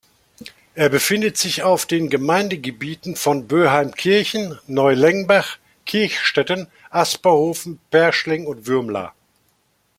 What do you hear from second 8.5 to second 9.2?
Würmla.